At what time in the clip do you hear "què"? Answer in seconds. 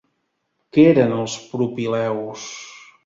0.77-0.85